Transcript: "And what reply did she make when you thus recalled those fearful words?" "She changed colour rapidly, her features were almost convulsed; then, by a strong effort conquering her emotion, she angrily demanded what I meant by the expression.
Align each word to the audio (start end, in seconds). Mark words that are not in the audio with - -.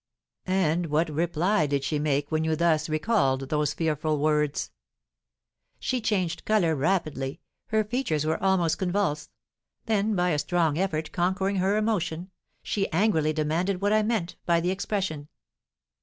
"And 0.47 0.87
what 0.87 1.09
reply 1.11 1.67
did 1.67 1.83
she 1.83 1.99
make 1.99 2.31
when 2.31 2.43
you 2.43 2.55
thus 2.55 2.89
recalled 2.89 3.49
those 3.49 3.75
fearful 3.75 4.17
words?" 4.17 4.71
"She 5.77 6.01
changed 6.01 6.43
colour 6.43 6.75
rapidly, 6.75 7.39
her 7.67 7.83
features 7.83 8.25
were 8.25 8.41
almost 8.41 8.79
convulsed; 8.79 9.29
then, 9.85 10.15
by 10.15 10.31
a 10.31 10.39
strong 10.39 10.79
effort 10.79 11.11
conquering 11.11 11.57
her 11.57 11.77
emotion, 11.77 12.31
she 12.63 12.91
angrily 12.91 13.31
demanded 13.31 13.79
what 13.79 13.93
I 13.93 14.01
meant 14.01 14.37
by 14.43 14.59
the 14.59 14.71
expression. 14.71 15.27